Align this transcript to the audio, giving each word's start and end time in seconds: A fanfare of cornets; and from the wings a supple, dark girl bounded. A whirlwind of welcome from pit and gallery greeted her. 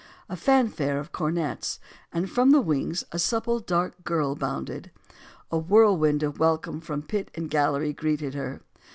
A 0.29 0.35
fanfare 0.35 0.97
of 0.97 1.11
cornets; 1.11 1.79
and 2.11 2.27
from 2.27 2.49
the 2.49 2.59
wings 2.59 3.03
a 3.11 3.19
supple, 3.19 3.59
dark 3.59 4.03
girl 4.03 4.33
bounded. 4.35 4.89
A 5.51 5.59
whirlwind 5.59 6.23
of 6.23 6.39
welcome 6.39 6.81
from 6.81 7.03
pit 7.03 7.29
and 7.35 7.51
gallery 7.51 7.93
greeted 7.93 8.33
her. 8.33 8.61